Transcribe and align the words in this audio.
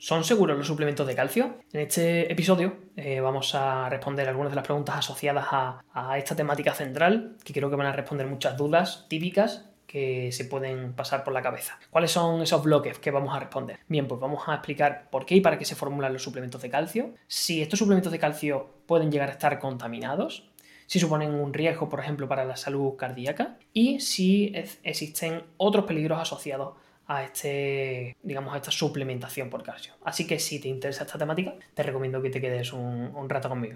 ¿Son 0.00 0.24
seguros 0.24 0.56
los 0.56 0.66
suplementos 0.66 1.06
de 1.06 1.14
calcio? 1.14 1.58
En 1.74 1.80
este 1.82 2.32
episodio 2.32 2.74
eh, 2.96 3.20
vamos 3.20 3.54
a 3.54 3.86
responder 3.90 4.26
algunas 4.26 4.50
de 4.50 4.56
las 4.56 4.64
preguntas 4.64 4.96
asociadas 4.96 5.46
a, 5.50 6.16
esta 6.16 6.34
temática 6.34 6.72
central, 6.72 7.36
que 7.44 7.52
creo 7.52 7.68
que 7.68 7.76
van 7.76 7.86
a 7.86 7.92
responder 7.92 8.26
muchas 8.26 8.56
dudas 8.56 9.04
típicas 9.10 9.68
que 9.86 10.32
se 10.32 10.46
pueden 10.46 10.94
pasar 10.94 11.22
por 11.22 11.34
la 11.34 11.42
cabeza. 11.42 11.78
¿Cuáles 11.90 12.12
son 12.12 12.40
esos 12.40 12.62
bloques 12.62 12.98
que 12.98 13.10
vamos 13.10 13.36
a 13.36 13.40
responder? 13.40 13.80
Bien, 13.88 14.08
pues 14.08 14.18
vamos 14.18 14.42
a 14.46 14.54
explicar 14.54 15.10
por 15.10 15.26
qué 15.26 15.34
y 15.34 15.42
para 15.42 15.58
qué 15.58 15.66
se 15.66 15.76
formulan 15.76 16.14
los 16.14 16.22
suplementos 16.22 16.62
de 16.62 16.70
calcio, 16.70 17.12
si 17.26 17.60
estos 17.60 17.78
suplementos 17.78 18.10
de 18.10 18.18
calcio 18.18 18.70
pueden 18.86 19.12
llegar 19.12 19.28
a 19.28 19.32
estar 19.32 19.58
contaminados, 19.58 20.48
si 20.86 20.98
suponen 20.98 21.34
un 21.34 21.52
riesgo, 21.52 21.90
por 21.90 22.00
ejemplo, 22.00 22.26
para 22.26 22.46
la 22.46 22.56
salud 22.56 22.96
cardíaca 22.96 23.58
y 23.74 24.00
si 24.00 24.54
existen 24.82 25.42
otros 25.58 25.84
peligros 25.84 26.18
asociados 26.18 26.72
a 27.10 27.24
este, 27.24 28.16
digamos, 28.22 28.54
a 28.54 28.58
esta 28.58 28.70
suplementación 28.70 29.50
por 29.50 29.64
calcio. 29.64 29.94
Así 30.04 30.28
que 30.28 30.38
si 30.38 30.60
te 30.60 30.68
interesa 30.68 31.02
esta 31.02 31.18
temática, 31.18 31.54
te 31.74 31.82
recomiendo 31.82 32.22
que 32.22 32.30
te 32.30 32.40
quedes 32.40 32.72
un, 32.72 33.10
un 33.14 33.28
rato 33.28 33.48
conmigo. 33.48 33.74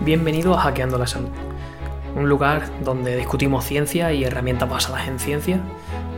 Bienvenido 0.00 0.52
a 0.54 0.58
Hackeando 0.58 0.98
la 0.98 1.06
Salud, 1.06 1.30
un 2.16 2.28
lugar 2.28 2.82
donde 2.82 3.16
discutimos 3.16 3.64
ciencia 3.64 4.12
y 4.12 4.24
herramientas 4.24 4.68
basadas 4.68 5.06
en 5.06 5.20
ciencia 5.20 5.60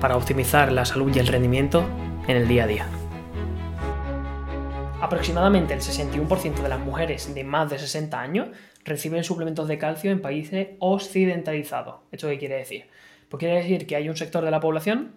para 0.01 0.17
optimizar 0.17 0.73
la 0.73 0.87
salud 0.87 1.15
y 1.15 1.19
el 1.19 1.27
rendimiento 1.27 1.85
en 2.27 2.39
el 2.39 2.49
día 2.49 2.65
a 2.65 2.67
día. 2.67 2.87
Aproximadamente 5.03 5.75
el 5.75 5.81
61% 5.81 6.63
de 6.63 6.69
las 6.71 6.81
mujeres 6.81 7.35
de 7.35 7.45
más 7.45 7.69
de 7.69 7.79
60 7.79 8.19
años 8.19 8.49
reciben 8.83 9.25
suplementos 9.25 9.69
de 9.69 9.77
calcio 9.77 10.11
en 10.11 10.23
países 10.23 10.69
occidentalizados. 10.79 11.97
¿Esto 12.11 12.29
qué 12.29 12.39
quiere 12.39 12.57
decir? 12.57 12.87
Pues 13.29 13.41
quiere 13.41 13.57
decir 13.57 13.87
que 13.87 13.95
hay 13.95 14.09
un 14.09 14.17
sector 14.17 14.43
de 14.43 14.51
la 14.51 14.61
población 14.61 15.13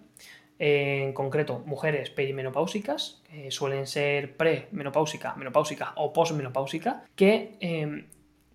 en 0.64 1.12
concreto 1.12 1.58
mujeres 1.66 2.10
perimenopáusicas, 2.10 3.20
que 3.28 3.50
suelen 3.50 3.88
ser 3.88 4.36
premenopáusicas, 4.36 5.36
menopáusicas 5.36 5.88
o 5.96 6.12
posmenopáusicas, 6.12 7.02
que 7.16 7.56
em, 7.58 8.06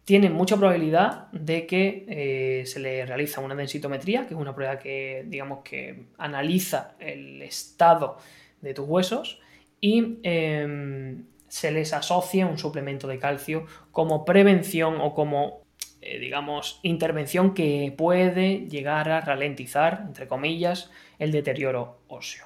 tienen 0.06 0.32
mucha 0.32 0.56
probabilidad 0.56 1.30
de 1.34 1.68
que 1.68 2.06
eh, 2.08 2.66
se 2.66 2.80
le 2.80 3.06
realiza 3.06 3.42
una 3.42 3.56
densitometría, 3.56 4.26
que 4.26 4.36
es 4.36 4.40
una 4.40 4.56
prueba 4.56 4.80
que, 4.80 5.26
digamos, 5.28 5.64
que 5.66 6.06
analiza 6.18 6.96
el 7.00 7.42
estado 7.42 8.20
de 8.62 8.74
tus 8.74 8.88
huesos 8.88 9.42
y 9.82 10.20
em, 10.24 11.26
se 11.50 11.72
les 11.72 11.92
asocia 11.92 12.46
un 12.48 12.58
suplemento 12.58 13.10
de 13.10 13.20
calcio 13.20 13.66
como 13.92 14.24
prevención 14.24 15.02
o 15.02 15.14
como 15.14 15.67
eh, 16.08 16.20
digamos, 16.20 16.80
intervención 16.84 17.54
que 17.54 17.94
puede 17.98 18.68
llegar 18.70 19.10
a 19.10 19.20
ralentizar, 19.20 20.04
entre 20.08 20.28
comillas, 20.28 20.90
el 21.20 21.32
deterioro 21.32 22.00
óseo. 22.08 22.46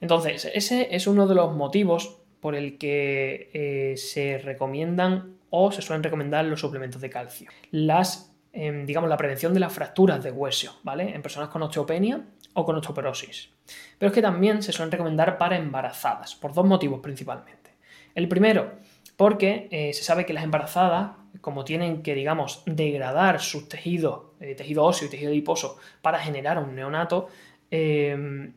Entonces, 0.00 0.50
ese 0.52 0.88
es 0.90 1.06
uno 1.06 1.28
de 1.28 1.36
los 1.36 1.54
motivos 1.54 2.18
por 2.40 2.56
el 2.56 2.76
que 2.76 3.50
eh, 3.54 3.96
se 3.96 4.38
recomiendan 4.38 5.36
o 5.50 5.70
se 5.70 5.82
suelen 5.82 6.02
recomendar 6.02 6.44
los 6.46 6.60
suplementos 6.60 7.00
de 7.00 7.10
calcio. 7.10 7.48
Las, 7.70 8.34
em, 8.52 8.84
digamos, 8.86 9.08
la 9.08 9.16
prevención 9.16 9.54
de 9.54 9.60
las 9.60 9.72
fracturas 9.72 10.22
de 10.24 10.32
hueso, 10.32 10.80
¿vale? 10.82 11.14
En 11.14 11.22
personas 11.22 11.50
con 11.50 11.62
osteopenia 11.62 12.24
o 12.54 12.64
con 12.64 12.76
osteoporosis. 12.76 13.50
Pero 13.98 14.08
es 14.08 14.14
que 14.14 14.22
también 14.22 14.62
se 14.62 14.72
suelen 14.72 14.90
recomendar 14.90 15.38
para 15.38 15.56
embarazadas, 15.56 16.34
por 16.34 16.52
dos 16.52 16.66
motivos 16.66 17.00
principalmente. 17.00 17.70
El 18.14 18.28
primero, 18.28 18.72
porque 19.16 19.68
eh, 19.70 19.92
se 19.92 20.02
sabe 20.02 20.26
que 20.26 20.32
las 20.32 20.44
embarazadas, 20.44 21.12
como 21.40 21.64
tienen 21.64 22.02
que, 22.02 22.14
digamos, 22.14 22.62
degradar 22.66 23.40
sus 23.40 23.68
tejidos, 23.68 24.22
eh, 24.40 24.54
tejido 24.54 24.84
óseo 24.84 25.06
y 25.06 25.10
tejido 25.10 25.30
adiposo, 25.30 25.78
para 26.02 26.18
generar 26.18 26.58
un 26.58 26.74
neonato, 26.74 27.28
eh, 27.70 28.50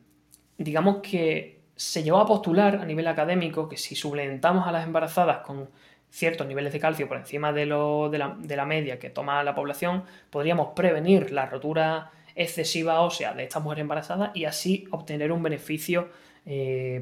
digamos 0.58 0.98
que 0.98 1.62
se 1.76 2.02
llevó 2.02 2.18
a 2.18 2.26
postular 2.26 2.78
a 2.78 2.86
nivel 2.86 3.08
académico 3.08 3.70
que 3.70 3.78
si 3.78 3.96
suplementamos 3.96 4.68
a 4.68 4.72
las 4.72 4.86
embarazadas 4.86 5.40
con 5.40 5.70
ciertos 6.10 6.48
niveles 6.48 6.74
de 6.74 6.80
calcio 6.80 7.08
por 7.08 7.18
encima 7.18 7.54
de, 7.54 7.68
la, 7.68 8.66
media 8.66 8.98
que 8.98 9.12
toma 9.12 9.44
la 9.44 9.54
población, 9.54 10.04
podríamos 10.32 10.70
prevenir 10.76 11.32
la 11.32 11.46
rotura 11.46 12.12
excesiva 12.34 13.02
ósea 13.02 13.34
de 13.34 13.44
estas 13.44 13.62
mujeres 13.62 13.82
embarazadas 13.82 14.32
y 14.34 14.46
así 14.46 14.88
obtener 14.90 15.32
un 15.32 15.44
beneficio 15.44 16.10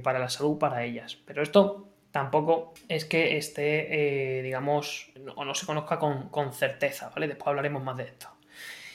para 0.04 0.18
la 0.18 0.28
salud 0.28 0.58
para 0.58 0.84
ellas. 0.84 1.20
Pero 1.26 1.44
esto 1.44 1.88
tampoco 2.16 2.72
es 2.88 3.04
que 3.04 3.36
esté, 3.36 4.40
eh, 4.40 4.42
digamos, 4.42 5.12
o 5.36 5.44
no 5.44 5.54
se 5.54 5.66
conozca 5.66 6.00
con, 6.00 6.54
certeza, 6.54 7.10
¿vale? 7.14 7.28
Después 7.28 7.48
hablaremos 7.48 7.84
más 7.84 7.98
de 7.98 8.04
esto. 8.04 8.30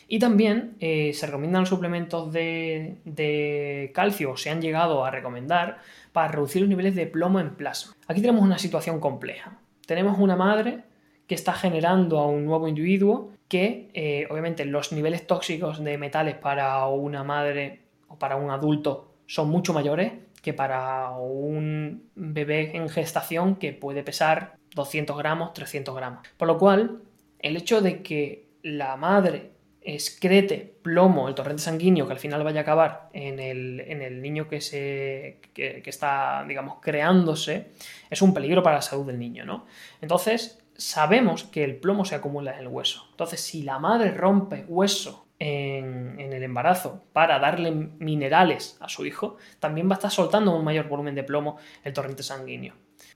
Y 0.08 0.19
también 0.19 0.76
eh, 0.81 1.12
se 1.12 1.26
recomiendan 1.26 1.66
suplementos 1.66 2.32
de, 2.32 3.91
calcio, 3.92 4.30
o 4.30 4.36
se 4.38 4.48
han 4.48 4.62
llegado 4.62 5.04
a 5.04 5.10
recomendar, 5.10 5.80
para 6.12 6.28
reducir 6.28 6.62
los 6.62 6.70
niveles 6.70 6.94
de 6.94 7.06
plomo 7.06 7.41
en 7.41 7.56
plasma. 7.56 7.94
Aquí 8.09 8.22
tenemos 8.22 8.42
una 8.42 8.56
situación 8.56 9.00
compleja. 9.00 9.59
Tenemos 9.84 10.19
una 10.19 10.34
madre 10.34 10.84
que 11.26 11.34
está 11.34 11.53
generando 11.53 12.20
a 12.20 12.26
un 12.26 12.47
nuevo 12.47 12.69
individuo 12.69 13.32
que, 13.48 13.91
eh, 13.92 14.28
obviamente, 14.30 14.64
los 14.64 14.92
niveles 14.92 15.26
tóxicos 15.26 15.84
de 15.84 15.98
metales 15.98 16.36
para 16.36 16.86
una 16.86 17.22
madre 17.22 17.80
o 18.09 18.19
para 18.19 18.36
un 18.36 18.50
adulto 18.50 19.12
son 19.26 19.50
mucho 19.50 19.75
mayores 19.75 20.10
que 20.42 20.54
para 20.54 21.10
un 21.10 22.10
bebé 22.14 22.76
en 22.76 22.88
gestación 22.88 23.56
que 23.56 23.72
puede 23.72 24.02
pesar 24.02 24.56
200 24.74 25.16
gramos, 25.16 25.52
300 25.52 25.94
gramos. 25.94 26.26
Por 26.36 26.48
lo 26.48 26.58
cual, 26.58 27.02
el 27.38 27.56
hecho 27.56 27.80
de 27.80 28.02
que 28.02 28.46
la 28.62 28.96
madre 28.96 29.52
excrete 29.82 30.74
plomo, 30.82 31.28
el 31.28 31.34
torrente 31.34 31.62
sanguíneo 31.62 32.06
que 32.06 32.12
al 32.12 32.18
final 32.18 32.44
vaya 32.44 32.60
a 32.60 32.62
acabar 32.62 33.08
en 33.12 33.38
el, 33.40 34.20
niño 34.20 34.48
que, 34.48 34.60
se, 34.60 35.40
que, 35.54 35.82
está, 35.86 36.44
digamos, 36.46 36.78
creándose, 36.80 37.70
es 38.10 38.22
un 38.22 38.34
peligro 38.34 38.62
para 38.62 38.76
la 38.76 38.82
salud 38.82 39.06
del 39.06 39.18
niño, 39.18 39.44
¿no? 39.44 39.66
Entonces, 40.00 40.62
sabemos 40.76 41.44
que 41.44 41.64
el 41.64 41.76
plomo 41.76 42.04
se 42.04 42.14
acumula 42.14 42.52
en 42.52 42.60
el 42.60 42.68
hueso. 42.68 43.06
Entonces, 43.10 43.40
si 43.40 43.62
la 43.62 43.78
madre 43.78 44.10
rompe 44.10 44.64
hueso 44.68 45.26
en, 45.40 46.20
el 46.20 46.42
embarazo 46.42 47.02
para 47.12 47.38
darle 47.38 47.70
minerales 47.70 48.76
a 48.80 48.88
su 48.88 49.04
hijo, 49.06 49.38
también 49.58 49.88
va 49.88 49.94
a 49.94 49.94
estar 49.94 50.10
soltando 50.10 50.54
un 50.54 50.64
mayor 50.64 50.88
volumen 50.88 51.14
de 51.14 51.24
plomo 51.24 51.56
el 51.82 51.92
torrente 51.92 52.22
sanguíneo. 52.22 52.74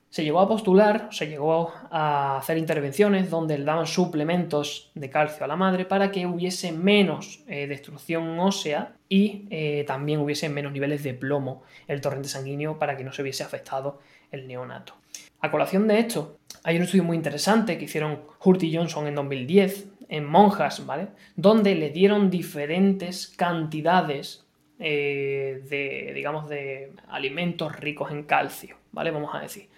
Se 0.09 0.25
llegó 0.25 0.41
a 0.41 0.49
postular, 0.49 1.09
se 1.11 1.27
llegó 1.27 1.73
a 1.91 2.39
hacer 2.39 2.57
intervenciones 2.57 3.31
donde 3.31 3.59
le 3.59 3.65
daban 3.65 3.87
suplementos 3.87 4.91
de 4.95 5.11
calcio 5.11 5.45
a 5.45 5.49
la 5.49 5.57
madre 5.57 5.85
para 5.85 6.11
que 6.11 6.27
hubiese 6.27 6.73
menos 6.73 7.43
eh, 7.47 7.67
destrucción 7.67 8.39
ósea 8.39 8.95
y 9.09 9.47
eh, 9.51 9.85
también 9.87 10.21
hubiese 10.21 10.49
menos 10.49 10.73
niveles 10.73 11.03
de 11.03 11.15
plomo 11.15 11.63
el 11.89 12.01
torrente 12.01 12.29
sanguíneo 12.29 12.79
para 12.79 12.97
que 12.97 13.05
no 13.05 13.13
se 13.13 13.23
hubiese 13.23 13.43
afectado 13.43 14.01
el 14.31 14.47
neonato. 14.47 14.95
A 15.41 15.51
colación 15.51 15.87
de 15.89 15.99
esto, 15.99 16.39
hay 16.63 16.77
un 16.77 16.85
estudio 16.85 17.05
muy 17.05 17.17
interesante 17.17 17.77
que 17.77 17.85
hicieron 17.85 18.23
Hurt 18.43 18.63
y 18.63 18.75
Johnson 18.75 19.07
en 19.07 19.15
2010 19.17 19.89
en 20.09 20.25
monjas, 20.25 20.85
¿vale? 20.87 21.09
Donde 21.37 21.75
le 21.75 21.91
dieron 21.91 22.31
diferentes 22.31 23.29
cantidades 23.29 24.45
eh, 24.79 25.63
de, 25.69 26.13
digamos, 26.15 26.49
de 26.49 26.93
alimentos 27.09 27.77
ricos 27.77 28.11
en 28.11 28.25
calcio, 28.25 28.77
¿vale? 28.93 29.11
Vamos 29.11 29.35
a 29.35 29.41
decir. 29.41 29.69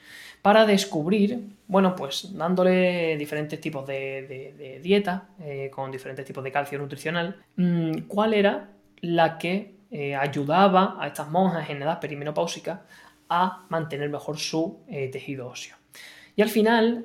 Para 0.41 0.65
descubrir, 0.65 1.41
bueno, 1.66 1.94
pues 1.94 2.34
dándole 2.34 3.16
diferentes 3.16 3.60
tipos 3.60 3.86
de, 3.86 4.81
dieta, 4.82 5.28
eh, 5.41 5.70
con 5.72 5.91
diferentes 5.91 6.25
tipos 6.25 6.42
de 6.42 6.53
calcio 6.53 6.78
nutricional, 6.78 7.36
mm, 7.56 8.03
cuál 8.09 8.34
era 8.34 8.70
la 9.00 9.38
que 9.38 9.75
eh, 9.91 10.15
ayudaba 10.15 10.97
a 10.98 11.09
estas 11.09 11.28
monjas 11.31 11.69
en 11.69 11.82
edad 11.82 12.00
perimenopáusica 12.00 12.82
a 13.28 13.66
mantener 13.69 14.09
mejor 14.09 14.38
su 14.38 14.81
tejido 14.88 15.48
óseo. 15.48 15.76
Y 16.36 16.42
al 16.42 16.48
final 16.48 17.04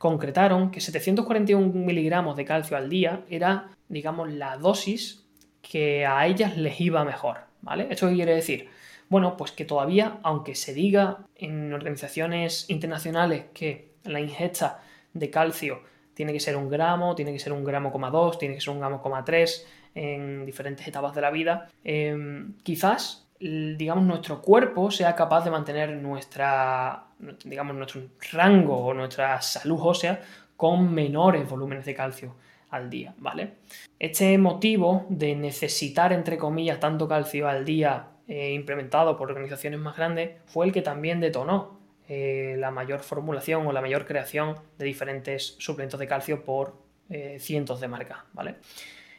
concretaron 0.00 0.70
que 0.70 0.80
741 0.80 1.74
miligramos 1.74 2.34
de 2.34 2.46
calcio 2.46 2.74
al 2.74 2.88
día 2.88 3.22
era, 3.28 3.68
digamos, 3.90 4.30
la 4.32 4.56
dosis 4.56 5.26
que 5.60 6.06
a 6.06 6.26
ellas 6.26 6.56
les 6.56 6.80
iba 6.80 7.04
mejor, 7.04 7.40
¿vale? 7.60 7.86
¿Esto 7.90 8.08
qué 8.08 8.14
quiere 8.14 8.34
decir? 8.34 8.70
Bueno, 9.10 9.36
pues 9.36 9.52
que 9.52 9.66
todavía, 9.66 10.18
aunque 10.22 10.54
se 10.54 10.72
diga 10.72 11.18
en 11.36 11.74
organizaciones 11.74 12.70
internacionales 12.70 13.44
que 13.52 13.90
la 14.04 14.20
ingesta 14.20 14.82
de 15.12 15.28
calcio 15.28 15.82
tiene 16.14 16.32
que 16.32 16.40
ser 16.40 16.56
un 16.56 16.70
gramo, 16.70 17.14
tiene 17.14 17.34
que 17.34 17.38
ser 17.38 17.52
un 17.52 17.62
gramo 17.62 17.92
coma 17.92 18.08
dos, 18.10 18.38
tiene 18.38 18.54
que 18.54 18.62
ser 18.62 18.72
un 18.72 18.80
gramo 18.80 19.02
coma 19.02 19.22
tres 19.22 19.68
en 19.94 20.46
diferentes 20.46 20.88
etapas 20.88 21.14
de 21.14 21.20
la 21.20 21.30
vida, 21.30 21.68
em, 21.84 22.54
quizás 22.62 23.26
digamos, 23.40 24.04
nuestro 24.04 24.42
cuerpo 24.42 24.90
sea 24.90 25.14
capaz 25.14 25.44
de 25.44 25.50
mantener 25.50 25.90
nuestra, 25.96 27.04
digamos, 27.44 27.76
nuestro 27.76 28.02
rango 28.32 28.76
o 28.76 28.94
nuestra 28.94 29.40
salud 29.40 29.78
ósea 29.80 30.20
con 30.56 30.92
menores 30.92 31.48
volúmenes 31.48 31.84
de 31.84 31.94
calcio 31.94 32.34
al 32.70 32.88
día, 32.88 33.14
¿vale? 33.18 33.54
Este 33.98 34.36
motivo 34.38 35.06
de 35.08 35.34
necesitar, 35.34 36.12
entre 36.12 36.38
comillas, 36.38 36.80
tanto 36.80 37.08
calcio 37.08 37.48
al 37.48 37.64
día 37.64 38.08
eh, 38.28 38.52
implementado 38.52 39.16
por 39.16 39.30
organizaciones 39.30 39.80
más 39.80 39.96
grandes 39.96 40.36
fue 40.46 40.66
el 40.66 40.72
que 40.72 40.82
también 40.82 41.20
detonó 41.20 41.80
eh, 42.08 42.56
la 42.58 42.70
mayor 42.70 43.00
formulación 43.00 43.66
o 43.66 43.72
la 43.72 43.80
mayor 43.80 44.06
creación 44.06 44.56
de 44.78 44.84
diferentes 44.84 45.56
suplementos 45.58 45.98
de 45.98 46.06
calcio 46.06 46.44
por 46.44 46.74
eh, 47.08 47.38
cientos 47.40 47.80
de 47.80 47.88
marcas, 47.88 48.18
¿vale? 48.32 48.56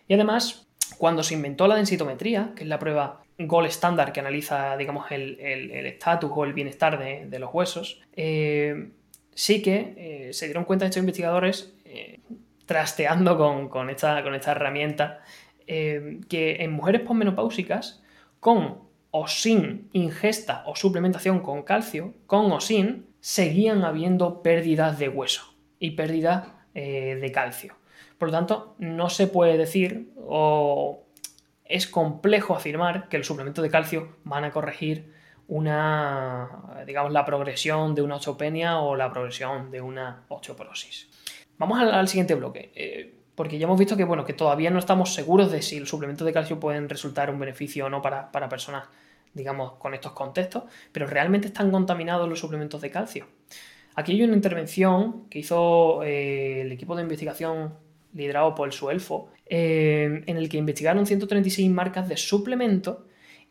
Y 0.08 0.14
además, 0.14 0.68
cuando 0.98 1.24
se 1.24 1.34
inventó 1.34 1.68
la 1.68 1.76
densitometría, 1.76 2.54
que 2.56 2.64
es 2.64 2.70
la 2.70 2.80
prueba 2.80 3.22
Gold 3.48 3.68
Standard 3.68 4.12
que 4.12 4.20
analiza, 4.20 4.76
digamos, 4.78 5.12
el 5.12 5.40
estatus 5.86 6.32
o 6.34 6.44
el 6.44 6.54
bienestar 6.54 7.00
de, 7.00 7.40
los 7.40 7.54
huesos, 7.54 8.02
eh, 8.14 8.90
sí 9.34 9.62
que 9.62 9.94
eh, 9.98 10.34
se 10.34 10.46
dieron 10.46 10.66
cuenta 10.66 10.86
estos 10.86 11.00
investigadores, 11.00 11.74
eh, 11.86 12.20
trasteando 12.66 13.38
con, 13.70 13.90
esta, 13.90 14.24
con 14.24 14.36
esta 14.36 14.52
herramienta, 14.52 15.22
que 15.68 16.58
en 16.60 16.72
mujeres 16.72 17.02
posmenopáusicas, 17.02 18.04
con 18.42 18.80
o 19.12 19.28
sin 19.28 19.90
ingesta 19.94 20.64
o 20.66 20.76
suplementación 20.76 21.40
con 21.40 21.64
calcio, 21.64 22.14
con 22.28 22.52
o 22.52 22.60
sin, 22.60 23.06
seguían 23.22 23.86
habiendo 23.86 24.42
pérdidas 24.42 25.00
de 25.00 25.08
hueso 25.08 25.56
y 25.80 25.92
pérdidas 25.92 26.48
de 26.74 27.32
calcio. 27.34 27.76
Por 28.18 28.30
lo 28.30 28.34
tanto, 28.34 28.76
no 28.80 29.10
se 29.10 29.28
puede 29.28 29.58
decir 29.58 30.12
o 30.18 31.06
es 31.72 31.88
complejo 31.88 32.56
afirmar 32.56 33.08
que 33.10 33.18
los 33.18 33.28
suplementos 33.28 33.64
de 33.64 33.70
calcio 33.70 34.18
van 34.24 34.44
a 34.44 34.52
corregir 34.52 35.14
una, 35.48 36.50
digamos, 36.86 37.12
la 37.12 37.26
progresión 37.26 37.94
de 37.94 38.02
una 38.02 38.16
osteopenia 38.16 38.80
o 38.80 38.96
la 38.96 39.12
progresión 39.12 39.70
de 39.70 39.82
una 39.82 40.24
osteoporosis. 40.30 41.10
Vamos 41.58 41.80
al, 41.80 42.08
siguiente 42.08 42.36
bloque, 42.36 42.72
eh, 42.74 43.14
porque 43.36 43.58
ya 43.58 43.66
hemos 43.66 43.78
visto 43.78 43.98
que, 43.98 44.04
bueno, 44.04 44.24
que 44.24 44.34
todavía 44.34 44.72
no 44.72 44.80
estamos 44.80 45.14
seguros 45.14 45.52
de 45.52 45.62
si 45.62 45.80
los 45.80 45.90
suplementos 45.90 46.26
de 46.26 46.34
calcio 46.34 46.60
pueden 46.60 46.90
resultar 46.90 47.30
un 47.30 47.40
beneficio 47.40 47.86
o 47.86 47.90
no 47.90 48.02
para, 48.02 48.32
personas, 48.50 48.86
digamos, 49.34 49.74
con 49.74 49.94
estos 49.94 50.14
contextos, 50.14 50.64
pero 50.92 51.06
realmente 51.06 51.48
están 51.48 51.70
contaminados 51.70 52.28
los 52.30 52.40
suplementos 52.40 52.82
de 52.82 52.90
calcio. 52.90 53.28
Aquí 53.96 54.14
hay 54.14 54.24
una 54.24 54.36
intervención 54.36 55.28
que 55.30 55.40
hizo 55.40 56.02
eh, 56.04 56.62
el 56.62 56.72
equipo 56.72 56.96
de 56.96 57.04
investigación 57.04 57.74
liderado 58.14 58.56
por 58.56 58.68
el 58.68 58.74
Suelfo, 58.74 59.30
eh, 59.46 60.24
en 60.26 60.38
el 60.38 60.50
que 60.50 60.58
investigaron 60.58 61.06
136 61.06 61.70
marcas 61.70 62.08
de 62.08 62.18
suplementos 62.18 62.98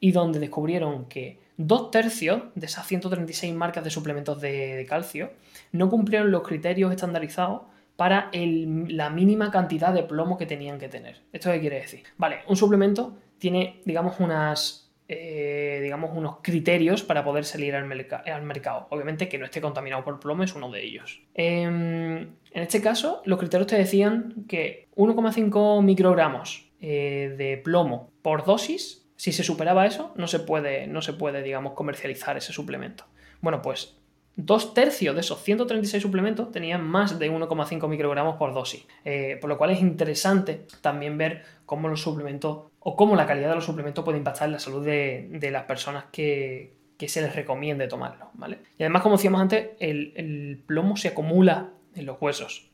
y 0.00 0.12
donde 0.12 0.38
descubrieron 0.38 1.06
que 1.06 1.38
dos 1.56 1.90
tercios 1.90 2.42
de 2.54 2.66
esas 2.66 2.86
136 2.86 3.54
marcas 3.54 3.84
de 3.84 3.90
suplementos 3.90 4.40
de, 4.40 4.86
calcio 4.88 5.30
no 5.72 5.90
cumplieron 5.90 6.30
los 6.30 6.42
criterios 6.42 6.90
estandarizados 6.90 7.62
para 7.96 8.30
la 8.32 9.10
mínima 9.10 9.50
cantidad 9.50 9.92
de 9.92 10.02
plomo 10.02 10.38
que 10.38 10.46
tenían 10.46 10.78
que 10.78 10.88
tener. 10.88 11.20
¿Esto 11.34 11.52
qué 11.52 11.60
quiere 11.60 11.80
decir? 11.80 12.02
Vale, 12.16 12.38
un 12.48 12.56
suplemento 12.56 13.18
tiene, 13.38 13.82
digamos, 13.84 14.20
unas 14.20 14.90
eh, 15.06 15.69
digamos, 15.90 16.12
unos 16.16 16.36
criterios 16.40 17.02
para 17.02 17.24
poder 17.24 17.44
salir 17.44 17.74
al, 17.74 17.84
mercado. 17.84 18.86
Obviamente 18.90 19.28
que 19.28 19.38
no 19.38 19.44
esté 19.44 19.60
contaminado 19.60 20.04
por 20.04 20.20
plomo 20.20 20.44
es 20.44 20.54
uno 20.54 20.70
de 20.70 20.84
ellos. 20.84 21.20
Em, 21.34 22.18
en 22.18 22.62
este 22.62 22.80
caso, 22.80 23.22
los 23.24 23.40
criterios 23.40 23.66
te 23.66 23.76
decían 23.76 24.44
que 24.46 24.86
1,5 24.94 25.82
microgramos 25.82 26.70
eh, 26.80 27.34
de 27.36 27.56
plomo 27.56 28.12
por 28.22 28.44
dosis, 28.44 29.04
si 29.16 29.32
se 29.32 29.42
superaba 29.42 29.84
eso, 29.84 30.12
no 30.14 30.28
se 30.28 30.38
puede, 30.38 30.86
no 30.86 31.02
se 31.02 31.12
puede, 31.12 31.42
digamos, 31.42 31.72
comercializar 31.72 32.36
ese 32.36 32.52
suplemento. 32.52 33.06
Bueno, 33.40 33.60
pues 33.60 34.00
Dos 34.36 34.74
tercios 34.74 35.14
de 35.14 35.20
esos 35.20 35.42
136 35.42 36.02
suplementos 36.02 36.50
tenían 36.50 36.82
más 36.82 37.18
de 37.18 37.30
1,5 37.30 37.88
microgramos 37.88 38.36
por 38.36 38.54
dosis, 38.54 38.86
eh, 39.04 39.36
por 39.40 39.50
lo 39.50 39.58
cual 39.58 39.70
es 39.70 39.80
interesante 39.80 40.66
también 40.80 41.18
ver 41.18 41.42
cómo 41.66 41.88
los 41.88 42.00
suplementos 42.00 42.69
o 42.80 42.96
cómo 42.96 43.14
la 43.14 43.26
calidad 43.26 43.50
de 43.50 43.54
los 43.56 43.64
suplementos 43.64 44.04
puede 44.04 44.18
impactar 44.18 44.48
en 44.48 44.52
la 44.52 44.58
salud 44.58 44.84
de, 44.84 45.50
las 45.52 45.64
personas 45.64 46.04
que, 46.10 46.74
se 47.06 47.22
les 47.22 47.34
recomiende 47.34 47.88
tomarlo, 47.88 48.30
¿vale? 48.34 48.58
Y 48.78 48.82
además, 48.82 49.02
como 49.02 49.16
decíamos 49.16 49.40
antes, 49.40 49.70
el, 49.78 50.62
plomo 50.66 50.96
se 50.96 51.08
acumula 51.08 51.70
en 51.94 52.06
los 52.06 52.20
huesos. 52.20 52.70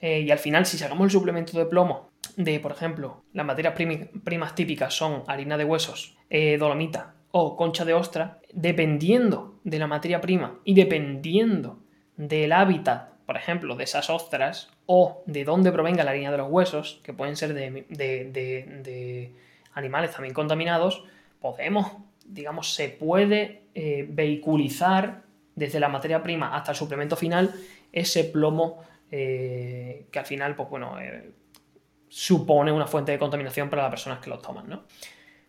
Eh, 0.00 0.20
y 0.20 0.30
al 0.30 0.38
final, 0.38 0.64
si 0.64 0.78
sacamos 0.78 1.04
el 1.04 1.10
suplemento 1.10 1.58
de 1.58 1.66
plomo 1.66 2.10
de, 2.36 2.60
por 2.60 2.72
ejemplo, 2.72 3.22
las 3.32 3.44
materias 3.44 3.74
primas 3.74 4.54
típicas 4.54 4.94
son 4.94 5.24
harina 5.26 5.58
de 5.58 5.64
huesos, 5.64 6.16
eh, 6.30 6.56
dolomita, 6.58 7.14
o 7.32 7.56
concha 7.56 7.84
de 7.84 7.94
ostra, 7.94 8.40
dependiendo 8.52 9.60
de 9.64 9.78
la 9.78 9.86
materia 9.86 10.20
prima 10.20 10.58
y 10.64 10.74
dependiendo 10.74 11.80
del 12.16 12.52
hábitat, 12.52 13.09
por 13.30 13.36
ejemplo, 13.36 13.76
de 13.76 13.84
esas 13.84 14.10
ostras 14.10 14.70
o 14.86 15.22
de 15.24 15.44
dónde 15.44 15.70
provenga 15.70 16.02
la 16.02 16.10
harina 16.10 16.32
de 16.32 16.38
los 16.38 16.50
huesos, 16.50 17.00
que 17.04 17.12
pueden 17.12 17.36
ser 17.36 17.54
de, 17.54 19.32
animales 19.72 20.10
también 20.10 20.34
contaminados, 20.34 21.04
podemos, 21.40 21.92
digamos, 22.24 22.74
se 22.74 22.88
puede 22.88 23.62
eh, 23.76 24.04
vehiculizar 24.10 25.22
desde 25.54 25.78
la 25.78 25.88
materia 25.88 26.24
prima 26.24 26.56
hasta 26.56 26.72
el 26.72 26.76
suplemento 26.76 27.14
final 27.14 27.54
ese 27.92 28.24
plomo 28.24 28.82
eh, 29.12 30.08
que 30.10 30.18
al 30.18 30.26
final, 30.26 30.56
pues 30.56 30.68
bueno, 30.68 30.98
eh, 31.00 31.30
supone 32.08 32.72
una 32.72 32.88
fuente 32.88 33.12
de 33.12 33.18
contaminación 33.20 33.70
para 33.70 33.82
las 33.82 33.92
personas 33.92 34.18
que 34.18 34.28
lo 34.28 34.40
toman, 34.40 34.68
¿no? 34.68 34.82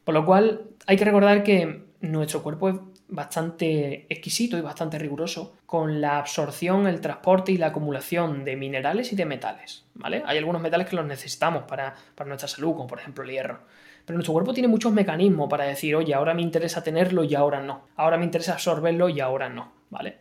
Por 0.03 0.13
lo 0.13 0.23
cual 0.23 0.67
hay 0.85 0.97
que 0.97 1.05
recordar 1.05 1.41
que 1.41 1.85
nuestro 2.01 2.43
cuerpo 2.43 2.69
es 2.69 2.75
bastante 3.11 4.07
exquisito 4.09 4.57
y 4.57 4.61
bastante 4.61 4.97
riguroso 4.97 5.57
con 5.65 6.01
la 6.01 6.17
absorción, 6.17 6.87
el 6.87 7.01
transporte 7.01 7.51
y 7.51 7.57
la 7.57 7.67
acumulación 7.67 8.43
de 8.43 8.55
minerales 8.55 9.11
y 9.11 9.15
de 9.15 9.25
metales. 9.25 9.85
¿vale? 9.93 10.23
Hay 10.25 10.37
algunos 10.37 10.61
metales 10.61 10.87
que 10.87 10.95
los 10.95 11.05
necesitamos 11.05 11.63
para, 11.63 11.93
nuestra 12.25 12.47
salud, 12.47 12.73
como 12.73 12.87
por 12.87 12.99
ejemplo 12.99 13.23
el 13.23 13.31
hierro. 13.31 13.59
Pero 14.05 14.17
nuestro 14.17 14.33
cuerpo 14.33 14.53
tiene 14.53 14.67
muchos 14.67 14.93
mecanismos 14.93 15.49
para 15.49 15.65
decir, 15.65 15.95
oye, 15.95 16.13
ahora 16.13 16.33
me 16.33 16.41
interesa 16.41 16.83
tenerlo 16.83 17.23
y 17.23 17.35
ahora 17.35 17.61
no. 17.61 17.87
Ahora 17.97 18.17
me 18.17 18.25
interesa 18.25 18.53
absorberlo 18.53 19.09
y 19.09 19.19
ahora 19.19 19.49
no. 19.49 19.73
¿vale? 19.89 20.19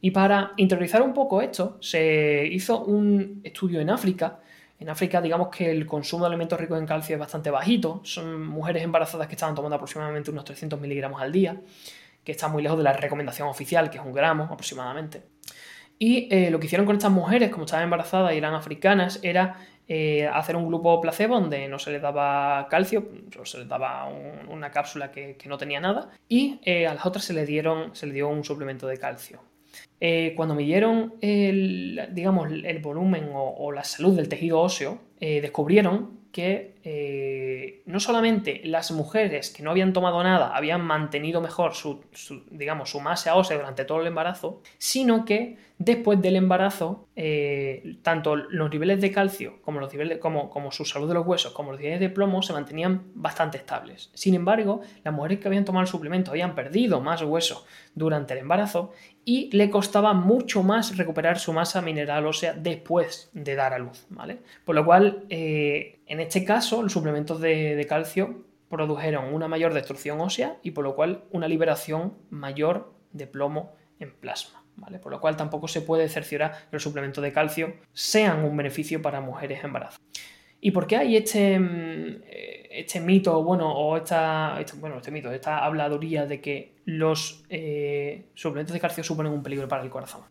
Y 0.00 0.10
para 0.10 0.52
interiorizar 0.56 1.02
un 1.02 1.12
poco 1.12 1.42
esto, 1.42 1.78
se 1.80 2.46
hizo 2.50 2.84
un 2.84 3.40
estudio 3.44 3.80
en 3.80 3.90
África 3.90 4.40
en 4.80 4.88
África, 4.88 5.20
digamos 5.20 5.48
que 5.48 5.70
el 5.70 5.86
consumo 5.86 6.24
de 6.24 6.28
alimentos 6.28 6.58
ricos 6.58 6.78
en 6.78 6.86
calcio 6.86 7.14
es 7.14 7.20
bastante 7.20 7.50
bajito. 7.50 8.00
Son 8.04 8.44
mujeres 8.44 8.82
embarazadas 8.82 9.28
que 9.28 9.34
estaban 9.34 9.54
tomando 9.54 9.76
aproximadamente 9.76 10.30
unos 10.30 10.44
300 10.44 10.80
miligramos 10.80 11.20
al 11.22 11.32
día, 11.32 11.60
que 12.24 12.32
está 12.32 12.48
muy 12.48 12.62
lejos 12.62 12.78
de 12.78 12.84
la 12.84 12.92
recomendación 12.92 13.48
oficial, 13.48 13.90
que 13.90 13.98
es 13.98 14.04
un 14.04 14.12
gramo 14.12 14.44
aproximadamente. 14.44 15.22
Y 15.98 16.28
eh, 16.30 16.50
lo 16.50 16.58
que 16.58 16.66
hicieron 16.66 16.86
con 16.86 16.96
estas 16.96 17.12
mujeres, 17.12 17.50
como 17.50 17.64
estaban 17.64 17.84
embarazadas 17.84 18.34
y 18.34 18.38
eran 18.38 18.54
africanas, 18.54 19.20
era 19.22 19.56
eh, 19.86 20.26
hacer 20.26 20.56
un 20.56 20.66
grupo 20.66 21.00
placebo 21.00 21.38
donde 21.38 21.68
no 21.68 21.78
se 21.78 21.92
les 21.92 22.02
daba 22.02 22.66
calcio, 22.68 23.08
solo 23.32 23.44
se 23.44 23.58
les 23.58 23.68
daba 23.68 24.08
una 24.48 24.70
cápsula 24.70 25.12
que, 25.12 25.36
no 25.46 25.58
tenía 25.58 25.80
nada, 25.80 26.10
y 26.28 26.58
eh, 26.64 26.86
a 26.86 26.94
las 26.94 27.06
otras 27.06 27.24
se 27.24 27.32
le, 27.32 27.46
dieron, 27.46 27.94
se 27.94 28.06
le 28.06 28.14
dio 28.14 28.28
un 28.28 28.44
suplemento 28.44 28.86
de 28.86 28.98
calcio. 28.98 29.40
Cuando 30.36 30.54
midieron 30.54 31.14
el, 31.22 32.10
digamos, 32.12 32.52
el 32.52 32.78
volumen 32.80 33.30
o, 33.32 33.72
la 33.72 33.84
salud 33.84 34.14
del 34.14 34.28
tejido 34.28 34.60
óseo, 34.60 35.00
eh, 35.20 35.40
descubrieron 35.40 36.24
que 36.34 36.74
eh, 36.82 37.82
no 37.86 38.00
solamente 38.00 38.60
las 38.64 38.90
mujeres 38.90 39.50
que 39.50 39.62
no 39.62 39.70
habían 39.70 39.92
tomado 39.92 40.20
nada 40.24 40.56
habían 40.56 40.84
mantenido 40.84 41.40
mejor 41.40 41.74
su, 41.74 42.02
digamos, 42.50 42.90
su 42.90 42.98
masa 42.98 43.36
ósea 43.36 43.56
durante 43.56 43.84
todo 43.84 44.00
el 44.00 44.08
embarazo, 44.08 44.60
sino 44.76 45.24
que 45.24 45.56
después 45.78 46.20
del 46.20 46.34
embarazo, 46.34 47.06
eh, 47.14 47.98
tanto 48.02 48.34
los 48.34 48.68
niveles 48.68 49.00
de 49.00 49.12
calcio 49.12 49.62
como, 49.62 49.78
los 49.78 49.92
niveles, 49.92 50.18
como, 50.18 50.50
como 50.50 50.72
su 50.72 50.84
salud 50.84 51.06
de 51.06 51.14
los 51.14 51.24
huesos, 51.24 51.52
como 51.52 51.70
los 51.70 51.80
niveles 51.80 52.00
de 52.00 52.10
plomo 52.10 52.42
se 52.42 52.52
mantenían 52.52 53.02
bastante 53.14 53.58
estables. 53.58 54.10
Sin 54.14 54.34
embargo, 54.34 54.80
las 55.04 55.14
mujeres 55.14 55.38
que 55.38 55.46
habían 55.46 55.64
tomado 55.64 55.82
el 55.82 55.88
suplemento 55.88 56.32
habían 56.32 56.56
perdido 56.56 57.00
más 57.00 57.22
hueso 57.22 57.64
durante 57.94 58.34
el 58.34 58.40
embarazo 58.40 58.92
y 59.24 59.50
le 59.56 59.70
costaba 59.70 60.12
mucho 60.12 60.62
más 60.62 60.96
recuperar 60.96 61.38
su 61.38 61.52
masa 61.52 61.80
mineral 61.80 62.26
ósea 62.26 62.54
después 62.54 63.30
de 63.32 63.54
dar 63.54 63.72
a 63.72 63.78
luz, 63.78 64.06
¿vale? 64.10 64.40
Por 64.64 64.74
lo 64.74 64.84
cual, 64.84 65.13
eh, 65.28 66.00
en 66.06 66.20
este 66.20 66.44
caso, 66.44 66.82
los 66.82 66.92
suplementos 66.92 67.40
de, 67.40 67.84
calcio 67.88 68.44
produjeron 68.68 69.32
una 69.32 69.48
mayor 69.48 69.72
destrucción 69.74 70.20
ósea 70.20 70.58
y 70.62 70.72
por 70.72 70.84
lo 70.84 70.94
cual 70.94 71.24
una 71.30 71.48
liberación 71.48 72.14
mayor 72.30 72.92
de 73.12 73.26
plomo 73.26 73.74
en 73.98 74.12
plasma. 74.14 74.64
¿Vale? 74.76 74.98
Por 74.98 75.12
lo 75.12 75.20
cual 75.20 75.36
tampoco 75.36 75.68
se 75.68 75.82
puede 75.82 76.08
cerciorar 76.08 76.52
que 76.52 76.68
los 76.72 76.82
suplementos 76.82 77.22
de 77.22 77.32
calcio 77.32 77.74
sean 77.92 78.44
un 78.44 78.56
beneficio 78.56 79.00
para 79.00 79.20
mujeres 79.20 79.62
embarazadas. 79.62 80.00
¿Y 80.60 80.70
por 80.70 80.86
qué 80.86 80.96
hay 80.96 81.16
este, 81.16 81.60
mm, 81.60 82.22
este 82.70 82.98
mito, 83.00 83.42
bueno, 83.44 83.70
o 83.70 83.96
esta, 83.96 84.56
este, 84.58 84.76
bueno, 84.78 84.96
este 84.96 85.10
mito, 85.10 85.30
esta 85.30 85.64
habladuría 85.64 86.26
de 86.26 86.40
que 86.40 86.74
los 86.86 87.44
eh, 87.50 88.30
suplementos 88.34 88.72
de 88.72 88.80
calcio 88.80 89.04
suponen 89.04 89.30
un 89.30 89.42
peligro 89.42 89.68
para 89.68 89.82
el 89.82 89.90
corazón? 89.90 90.22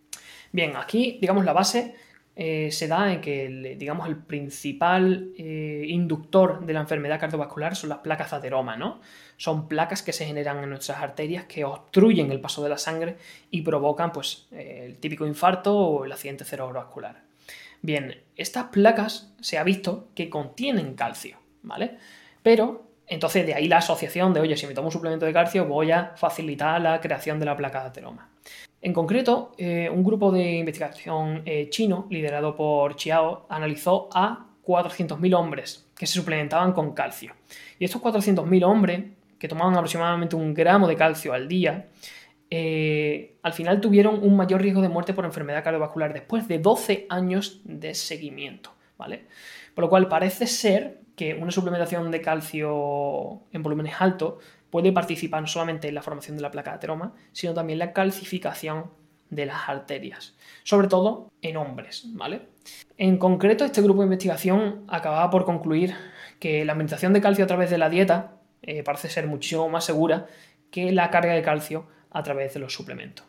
Bien, 0.52 0.76
aquí, 0.76 1.20
digamos, 1.22 1.46
la 1.46 1.54
base 1.54 1.96
eh, 2.36 2.72
se 2.72 2.88
da 2.88 3.14
en 3.14 3.22
que, 3.22 3.46
el, 3.46 3.78
digamos, 3.78 4.08
el 4.08 4.18
principal 4.18 5.32
eh, 5.38 5.86
inductor 5.88 6.66
de 6.66 6.74
la 6.74 6.80
enfermedad 6.80 7.20
cardiovascular 7.20 7.76
son 7.76 7.90
las 7.90 8.00
placas 8.00 8.32
de 8.32 8.38
ateroma, 8.38 8.76
¿no? 8.76 9.02
Son 9.38 9.68
placas 9.68 10.02
que 10.02 10.14
se 10.14 10.26
generan 10.26 10.64
en 10.64 10.70
nuestras 10.70 11.00
arterias 11.00 11.46
que 11.46 11.64
obstruyen 11.64 12.32
el 12.32 12.42
paso 12.42 12.64
de 12.64 12.70
la 12.70 12.78
sangre 12.78 13.18
y 13.52 13.62
provocan, 13.62 14.12
pues, 14.12 14.48
el 14.52 14.98
típico 15.00 15.28
infarto 15.28 15.78
o 15.78 16.06
el 16.06 16.12
accidente 16.12 16.46
cerebrovascular. 16.46 17.24
Bien, 17.84 18.22
estas 18.38 18.66
placas 18.66 19.34
se 19.42 19.58
ha 19.58 19.64
visto 19.64 20.08
que 20.16 20.30
contienen 20.30 20.96
calcio, 20.96 21.38
¿vale? 21.64 21.98
Pero, 22.42 22.88
entonces 23.08 23.46
de 23.46 23.54
ahí 23.54 23.68
la 23.68 23.78
asociación 23.78 24.34
de, 24.34 24.40
oye, 24.40 24.56
si 24.56 24.66
me 24.68 24.74
tomo 24.74 24.88
un 24.88 24.94
suplemento 24.94 25.26
de 25.26 25.34
calcio 25.34 25.66
voy 25.66 25.92
a 25.92 26.14
facilitar 26.16 26.82
la 26.82 27.02
creación 27.02 27.40
de 27.40 27.46
la 27.46 27.58
placa 27.58 27.82
de 27.82 27.88
ateroma. 27.88 28.30
En 28.84 28.92
concreto, 28.92 29.54
eh, 29.58 29.90
un 29.90 30.04
grupo 30.04 30.30
de 30.30 30.58
investigación 30.58 31.42
eh, 31.46 31.70
chino, 31.70 32.06
liderado 32.10 32.54
por 32.54 32.98
Chiao, 32.98 33.46
analizó 33.48 34.10
a 34.14 34.48
400.000 34.62 35.34
hombres 35.36 35.88
que 35.96 36.06
se 36.06 36.16
suplementaban 36.16 36.74
con 36.74 36.94
calcio. 36.94 37.34
Y 37.80 37.86
estos 37.86 38.02
400.000 38.02 38.66
hombres 38.66 39.06
que 39.40 39.48
tomaban 39.48 39.74
aproximadamente 39.76 40.36
un 40.36 40.54
gramo 40.54 40.86
de 40.90 40.98
calcio 40.98 41.32
al 41.32 41.48
día, 41.48 41.88
eh, 42.50 43.38
al 43.42 43.54
final 43.54 43.80
tuvieron 43.80 44.22
un 44.22 44.36
mayor 44.36 44.62
riesgo 44.62 44.82
de 44.82 44.90
muerte 44.90 45.14
por 45.14 45.24
enfermedad 45.24 45.64
cardiovascular 45.64 46.12
después 46.12 46.50
de 46.50 46.60
12 46.60 47.06
años 47.08 47.62
de 47.64 47.96
seguimiento, 47.96 48.74
¿vale? 48.98 49.28
Por 49.74 49.86
lo 49.86 49.90
cual 49.90 50.10
parece 50.10 50.46
ser 50.46 51.00
que 51.16 51.36
una 51.36 51.52
suplementación 51.52 52.12
de 52.12 52.20
calcio 52.20 53.44
en 53.54 53.64
volúmenes 53.64 53.94
altos 54.00 54.44
puede 54.74 54.92
participar 54.92 55.40
no 55.40 55.46
solamente 55.46 55.88
en 55.88 55.94
la 55.94 56.02
formación 56.02 56.36
de 56.36 56.42
la 56.42 56.50
placa 56.50 56.72
de 56.72 56.78
ateroma, 56.78 57.14
sino 57.32 57.54
también 57.54 57.76
en 57.76 57.88
la 57.88 57.94
calcificación 57.94 58.90
de 59.30 59.46
las 59.46 59.70
arterias, 59.70 60.36
sobre 60.64 60.88
todo 60.88 61.32
en 61.44 61.58
hombres, 61.58 62.06
¿vale? 62.16 62.48
En 62.98 63.20
concreto, 63.20 63.66
este 63.66 63.84
grupo 63.84 64.02
de 64.02 64.08
investigación 64.08 64.84
acababa 64.88 65.30
por 65.30 65.46
concluir 65.46 65.94
que 66.40 66.66
la 66.66 66.72
alimentación 66.72 67.14
de 67.14 67.22
calcio 67.22 67.44
a 67.44 67.48
través 67.48 67.70
de 67.70 67.78
la 67.78 67.88
dieta 67.88 68.40
eh, 68.64 68.82
parece 68.82 69.10
ser 69.10 69.28
muchísimo 69.28 69.70
más 69.70 69.86
segura 69.86 70.26
que 70.72 70.92
la 70.92 71.12
carga 71.12 71.34
de 71.34 71.44
calcio 71.44 71.86
a 72.10 72.24
través 72.24 72.56
de 72.56 72.60
los 72.60 72.74
suplementos. 72.74 73.28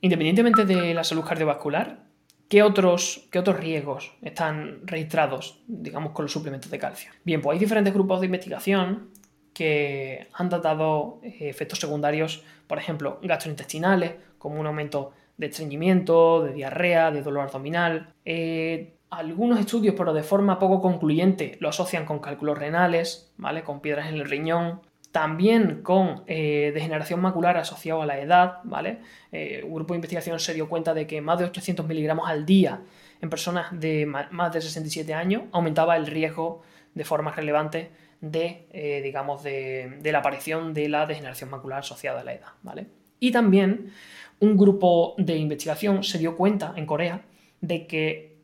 Independientemente 0.00 0.64
de 0.64 0.94
la 0.94 1.04
salud 1.04 1.24
cardiovascular, 1.24 2.04
¿qué 2.48 2.62
otros, 2.62 3.28
qué 3.30 3.38
otros 3.38 3.60
riesgos 3.60 4.14
están 4.22 4.80
registrados, 4.86 5.60
digamos, 5.66 6.12
con 6.12 6.24
los 6.24 6.32
suplementos 6.32 6.70
de 6.70 6.78
calcio? 6.78 7.12
Bien, 7.22 7.42
pues 7.42 7.52
hay 7.52 7.58
diferentes 7.58 7.92
grupos 7.92 8.20
de 8.20 8.26
investigación 8.26 9.10
que 9.56 10.28
han 10.34 10.50
tratado 10.50 11.18
eh, 11.22 11.48
efectos 11.48 11.78
secundarios, 11.78 12.44
por 12.66 12.76
ejemplo, 12.76 13.18
gastrointestinales, 13.22 14.12
como 14.36 14.60
un 14.60 14.66
aumento 14.66 15.12
de 15.38 15.46
estreñimiento, 15.46 16.42
de 16.42 16.52
diarrea, 16.52 17.10
de 17.10 17.22
dolor 17.22 17.44
abdominal. 17.44 18.12
Eh, 18.26 18.92
algunos 19.08 19.58
estudios, 19.58 19.94
pero 19.96 20.12
de 20.12 20.22
forma 20.22 20.58
poco 20.58 20.82
concluyente, 20.82 21.56
lo 21.58 21.70
asocian 21.70 22.04
con 22.04 22.18
cálculos 22.18 22.58
renales, 22.58 23.32
¿vale? 23.38 23.64
Con 23.64 23.80
piedras 23.80 24.10
en 24.10 24.16
el 24.16 24.28
riñón, 24.28 24.82
también 25.10 25.80
con 25.82 26.24
eh, 26.26 26.72
degeneración 26.74 27.20
macular 27.20 27.56
asociado 27.56 28.02
a 28.02 28.06
la 28.06 28.20
edad, 28.20 28.58
¿vale? 28.64 28.98
Un 29.32 29.72
grupo 29.72 29.94
de 29.94 29.98
investigación 29.98 30.38
se 30.38 30.52
dio 30.52 30.68
cuenta 30.68 30.92
de 30.92 31.06
que 31.06 31.22
más 31.22 31.38
de 31.38 31.46
800 31.46 31.86
miligramos 31.86 32.28
al 32.28 32.44
día 32.44 32.82
en 33.22 33.30
personas 33.30 33.68
de 33.70 34.04
más 34.04 34.52
de 34.52 34.60
67 34.60 35.14
años 35.14 35.44
aumentaba 35.52 35.96
el 35.96 36.06
riesgo 36.06 36.62
de 36.96 37.04
forma 37.04 37.30
relevante 37.30 37.92
de, 38.20 38.66
eh, 38.72 39.00
digamos, 39.04 39.44
de, 39.44 40.00
la 40.02 40.18
aparición 40.18 40.74
de 40.74 40.88
la 40.88 41.06
degeneración 41.06 41.50
macular 41.50 41.78
asociada 41.78 42.22
a 42.22 42.24
la 42.24 42.34
edad, 42.34 42.48
¿vale? 42.64 42.88
Y 43.20 43.30
también 43.30 43.92
un 44.40 44.56
grupo 44.56 45.14
de 45.16 45.36
investigación 45.36 46.02
se 46.02 46.18
dio 46.18 46.36
cuenta 46.36 46.74
en 46.76 46.86
Corea 46.86 47.22
de 47.60 47.86
que 47.86 48.34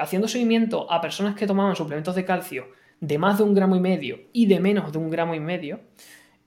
haciendo 0.00 0.28
seguimiento 0.28 0.90
a 0.90 1.00
personas 1.00 1.34
que 1.34 1.46
tomaban 1.46 1.74
suplementos 1.74 2.14
de 2.14 2.24
calcio 2.24 2.68
de 3.00 3.18
más 3.18 3.38
de 3.38 3.44
un 3.44 3.54
gramo 3.54 3.76
y 3.76 3.80
medio 3.80 4.20
y 4.32 4.46
de 4.46 4.60
menos 4.60 4.92
de 4.92 4.98
un 4.98 5.10
gramo 5.10 5.34
y 5.34 5.40
medio, 5.40 5.80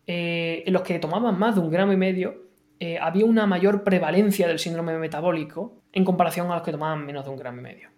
eh, 0.08 0.64
en 0.66 0.74
los 0.74 0.82
que 0.82 1.00
tomaban 1.00 1.38
más 1.38 1.56
de 1.56 1.62
un 1.62 1.70
gramo 1.70 1.94
y 1.94 1.98
medio, 1.98 2.50
eh, 2.80 2.98
había 3.00 3.26
una 3.26 3.46
mayor 3.46 3.84
prevalencia 3.84 4.48
del 4.48 4.60
síndrome 4.60 4.98
metabólico 4.98 5.82
en 5.94 6.04
comparación 6.04 6.52
a 6.52 6.56
los 6.56 6.64
que 6.64 6.72
tomaban 6.72 7.06
menos 7.06 7.24
de 7.24 7.32
un 7.32 7.38
gramo 7.38 7.60
y 7.60 7.62
medio. 7.62 7.90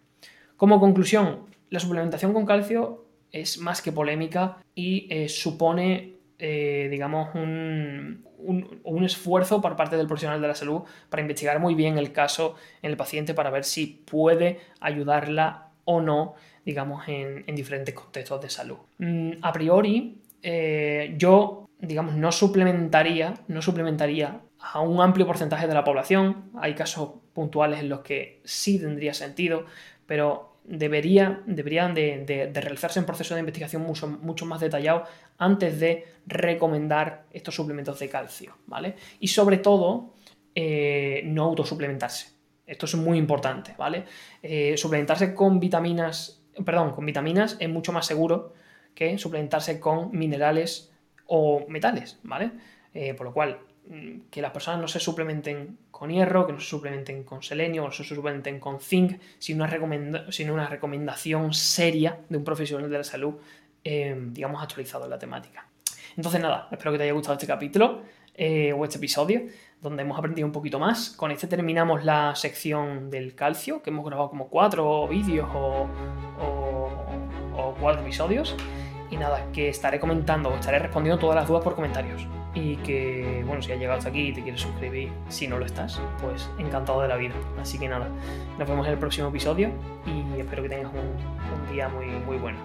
Como 0.57 0.79
conclusión, 0.79 1.48
la 1.69 1.79
suplementación 1.79 2.33
con 2.33 2.45
calcio 2.45 3.02
es 3.33 3.57
más 3.57 3.81
que 3.81 3.91
polémica 3.91 4.59
y 4.73 5.07
eh, 5.09 5.27
supone, 5.27 6.13
digamos, 6.39 7.35
un, 7.35 8.25
un, 8.37 9.03
esfuerzo 9.03 9.61
por 9.61 9.75
parte 9.77 9.97
del 9.97 10.07
profesional 10.07 10.41
de 10.41 10.47
la 10.47 10.55
salud 10.55 10.83
para 11.09 11.21
investigar 11.21 11.59
muy 11.59 11.73
bien 11.73 11.97
el 11.97 12.11
caso 12.11 12.55
en 12.81 12.91
el 12.91 12.97
paciente 12.97 13.33
para 13.33 13.49
ver 13.49 13.63
si 13.63 13.87
puede 13.87 14.59
ayudarla 14.81 15.69
o 15.85 16.01
no 16.01 16.35
digamos, 16.65 17.07
en, 17.07 17.43
diferentes 17.55 17.93
contextos 17.93 18.41
de 18.41 18.49
salud. 18.49 18.77
Mm, 18.97 19.31
a 19.41 19.51
priori, 19.51 20.21
eh, 20.41 21.13
yo, 21.17 21.69
digamos, 21.79 22.15
no 22.15 22.31
suplementaría, 22.31 23.33
no 23.47 23.61
suplementaría 23.61 24.41
a 24.59 24.79
un 24.79 25.01
amplio 25.01 25.27
porcentaje 25.27 25.67
de 25.67 25.73
la 25.73 25.83
población. 25.83 26.51
Hay 26.55 26.73
casos 26.73 27.11
puntuales 27.33 27.79
en 27.79 27.89
los 27.89 27.99
que 28.01 28.41
sí 28.45 28.79
tendría 28.79 29.13
sentido, 29.13 29.65
pero 30.05 30.52
debería, 30.63 31.41
deberían 31.46 31.93
de, 31.93 32.51
realizarse 32.53 33.00
un 33.00 33.05
proceso 33.05 33.34
de 33.34 33.39
investigación 33.41 33.82
mucho, 33.82 34.08
mucho, 34.08 34.46
más 34.46 34.62
detallado 34.62 35.03
antes 35.38 35.79
de 35.79 36.05
recomendar 36.25 37.25
estos 37.32 37.55
suplementos 37.55 38.00
de 38.00 38.10
calcio, 38.10 38.58
¿vale? 38.67 38.96
Y 39.20 39.27
sobre 39.27 39.58
todo, 39.58 40.13
eh, 40.55 41.22
no 41.25 41.43
autosuplementarse. 41.43 42.34
Esto 42.65 42.86
es 42.86 42.96
muy 42.96 43.17
importante, 43.17 43.75
¿vale? 43.77 44.05
Eh, 44.41 44.77
suplementarse 44.77 45.34
con 45.34 45.60
vitaminas 45.60 46.43
perdón, 46.65 46.91
con 46.91 47.05
vitaminas 47.05 47.58
es 47.60 47.70
mucho 47.70 47.91
más 47.91 48.05
seguro 48.05 48.53
que 48.93 49.17
suplementarse 49.17 49.79
con 49.79 50.12
minerales 50.12 50.91
o 51.25 51.65
metales, 51.67 52.20
¿vale? 52.24 52.51
Eh, 52.93 53.13
por 53.15 53.25
lo 53.27 53.34
cual, 53.34 53.60
que 54.31 54.41
las 54.41 54.51
personas 54.51 54.79
no 54.79 54.87
se 54.87 54.99
suplementen 54.99 55.77
con 55.91 56.09
hierro, 56.09 56.47
que 56.47 56.53
no 56.53 56.59
se 56.59 56.67
suplementen 56.67 57.23
con 57.23 57.43
selenio, 57.43 57.83
o 57.83 57.87
no 57.87 57.91
se 57.91 58.03
suplementen 58.03 58.59
con 58.59 58.79
zinc, 58.79 59.19
sin 59.39 59.59
una, 59.59 60.67
recomendación 60.67 61.53
seria 61.53 62.19
de 62.29 62.37
un 62.37 62.43
profesional 62.43 62.89
de 62.89 62.97
la 62.97 63.03
salud, 63.03 63.35
eh, 63.83 64.15
digamos, 64.31 64.63
actualizado 64.63 65.03
en 65.03 65.09
la 65.09 65.19
temática. 65.19 65.67
Entonces, 66.15 66.41
nada, 66.41 66.67
espero 66.71 66.91
que 66.91 66.97
te 66.97 67.03
haya 67.03 67.13
gustado 67.13 67.33
este 67.33 67.47
capítulo 67.47 68.01
eh, 68.35 68.73
o 68.73 68.83
este 68.83 68.97
episodio 68.97 69.43
donde 69.83 70.01
hemos 70.01 70.17
aprendido 70.17 70.47
un 70.47 70.53
poquito 70.53 70.79
más. 70.79 71.09
Con 71.11 71.31
este 71.31 71.45
terminamos 71.45 72.05
la 72.05 72.35
sección 72.35 73.11
del 73.11 73.35
calcio, 73.35 73.83
que 73.83 73.89
hemos 73.89 74.05
grabado 74.05 74.29
como 74.29 74.47
cuatro 74.47 75.07
vídeos 75.07 75.49
o, 75.53 75.87
cuatro 77.79 78.01
episodios. 78.01 78.55
Y 79.11 79.17
nada, 79.17 79.51
que 79.51 79.67
estaré 79.67 79.99
comentando 79.99 80.49
o 80.49 80.55
estaré 80.55 80.79
respondiendo 80.79 81.19
todas 81.19 81.35
las 81.35 81.47
dudas 81.47 81.63
por 81.63 81.75
comentarios. 81.75 82.25
Y 82.55 82.75
que, 82.77 83.43
bueno, 83.48 83.62
si 83.63 83.72
has 83.72 83.79
llegado 83.79 83.98
hasta 83.98 84.10
aquí 84.10 84.27
y 84.27 84.33
te 84.33 84.43
quieres 84.43 84.62
suscribir, 84.62 85.12
si 85.27 85.48
no 85.48 85.57
lo 85.57 85.65
estás, 85.65 86.00
pues 86.22 86.50
encantado 86.60 87.01
de 87.01 87.07
la 87.07 87.15
vida. 87.15 87.33
Así 87.60 87.79
que 87.79 87.88
nada, 87.89 88.07
nos 88.60 88.67
vemos 88.67 88.86
en 88.86 88.93
el 88.93 89.00
próximo 89.00 89.29
episodio 89.29 89.72
y 90.05 90.39
espero 90.39 90.62
que 90.62 90.69
tengas 90.69 90.93
un, 90.93 91.00
un 91.00 91.74
día 91.74 91.89
muy, 91.89 92.05
muy 92.05 92.38
bueno. 92.38 92.60